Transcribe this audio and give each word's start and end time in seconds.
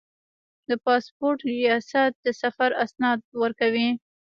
د 0.69 0.71
پاسپورت 0.85 1.39
ریاست 1.53 2.11
د 2.25 2.27
سفر 2.41 2.69
اسناد 2.83 3.19
ورکوي 3.43 3.89